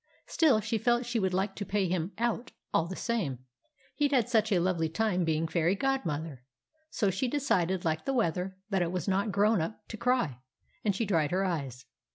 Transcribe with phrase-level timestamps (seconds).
[0.25, 3.37] Still, she felt she would like to pay him out, all the same
[3.93, 6.41] he'd had such a lovely time being fairy godmother!
[6.89, 10.39] So she decided, like the weather, that it was not grown up to cry,
[10.83, 11.85] and she dried her eyes.